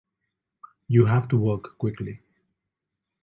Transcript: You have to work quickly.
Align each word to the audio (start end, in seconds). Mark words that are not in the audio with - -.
You 0.87 1.05
have 1.05 1.27
to 1.27 1.37
work 1.37 1.77
quickly. 1.77 2.23